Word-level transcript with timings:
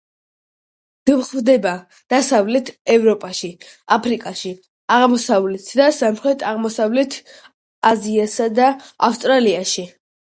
გვხვდება 1.09 1.73
დასავლეთ 2.13 2.71
ევროპაში, 2.95 3.49
აფრიკაში, 3.97 4.53
აღმოსავლეთ 4.97 5.69
და 5.81 5.91
სამხრეთ-აღმოსავლეთ 5.99 7.19
აზიასა 7.93 8.49
და 8.63 8.75
ავსტრალიაში. 9.11 9.87